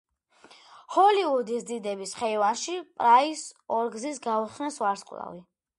[0.95, 5.51] ჰოლივუდის დიდების ხეივანში პრაისს ორგზის გაუხსნეს ვარსკვლავი.